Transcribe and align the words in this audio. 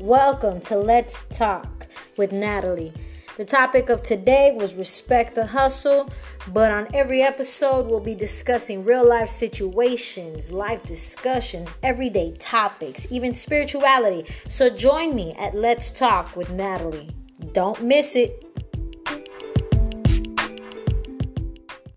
Welcome 0.00 0.58
to 0.62 0.74
Let's 0.74 1.22
Talk 1.22 1.86
with 2.16 2.32
Natalie. 2.32 2.92
The 3.36 3.44
topic 3.44 3.90
of 3.90 4.02
today 4.02 4.52
was 4.52 4.74
respect 4.74 5.36
the 5.36 5.46
hustle, 5.46 6.10
but 6.48 6.72
on 6.72 6.88
every 6.92 7.22
episode, 7.22 7.86
we'll 7.86 8.00
be 8.00 8.16
discussing 8.16 8.84
real 8.84 9.08
life 9.08 9.28
situations, 9.28 10.50
life 10.50 10.82
discussions, 10.82 11.72
everyday 11.80 12.32
topics, 12.40 13.06
even 13.08 13.34
spirituality. 13.34 14.28
So 14.48 14.68
join 14.68 15.14
me 15.14 15.32
at 15.38 15.54
Let's 15.54 15.92
Talk 15.92 16.34
with 16.34 16.50
Natalie. 16.50 17.10
Don't 17.52 17.80
miss 17.80 18.16
it. 18.16 18.43